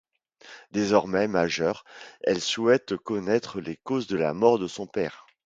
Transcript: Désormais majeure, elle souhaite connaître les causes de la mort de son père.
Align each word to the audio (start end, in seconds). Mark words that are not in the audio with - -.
Désormais 0.71 1.27
majeure, 1.27 1.83
elle 2.23 2.41
souhaite 2.41 2.95
connaître 2.97 3.61
les 3.61 3.77
causes 3.77 4.07
de 4.07 4.17
la 4.17 4.33
mort 4.33 4.57
de 4.57 4.65
son 4.65 4.87
père. 4.87 5.27